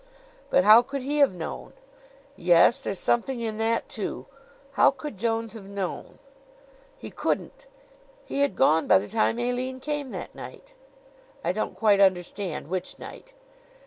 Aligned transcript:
"But 0.49 0.63
how 0.63 0.81
could 0.81 1.03
he 1.03 1.19
have 1.19 1.31
known?" 1.31 1.73
"Yes; 2.35 2.81
there's 2.81 2.97
something 2.97 3.39
in 3.39 3.57
that, 3.57 3.87
too. 3.87 4.25
How 4.71 4.89
could 4.89 5.15
Jones 5.15 5.53
have 5.53 5.65
known?" 5.65 6.17
"He 6.97 7.11
couldn't. 7.11 7.67
He 8.25 8.39
had 8.39 8.55
gone 8.55 8.87
by 8.87 8.97
the 8.97 9.07
time 9.07 9.37
Aline 9.37 9.79
came 9.79 10.09
that 10.09 10.33
night." 10.33 10.73
"I 11.43 11.51
don't 11.51 11.75
quite 11.75 11.99
understand. 11.99 12.67
Which 12.67 12.97
night?" 12.97 13.33